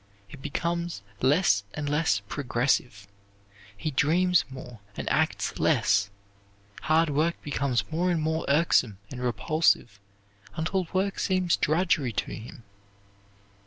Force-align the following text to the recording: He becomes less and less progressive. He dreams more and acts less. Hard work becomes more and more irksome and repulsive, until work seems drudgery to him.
He 0.27 0.35
becomes 0.35 1.03
less 1.21 1.63
and 1.75 1.87
less 1.87 2.21
progressive. 2.21 3.07
He 3.77 3.91
dreams 3.91 4.45
more 4.49 4.79
and 4.97 5.07
acts 5.11 5.59
less. 5.59 6.09
Hard 6.81 7.11
work 7.11 7.39
becomes 7.43 7.83
more 7.91 8.09
and 8.09 8.19
more 8.19 8.43
irksome 8.47 8.97
and 9.11 9.21
repulsive, 9.21 9.99
until 10.55 10.87
work 10.91 11.19
seems 11.19 11.55
drudgery 11.55 12.13
to 12.13 12.33
him. 12.33 12.63